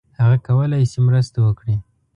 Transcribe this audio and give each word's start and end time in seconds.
هغه 0.21 0.37
کولای 0.47 0.83
شي 0.91 0.99
مرسته 1.07 1.37
وکړي. 1.43 1.75